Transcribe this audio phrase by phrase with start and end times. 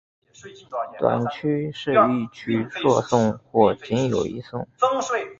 [0.97, 4.67] 短曲是一曲数颂或仅有一颂。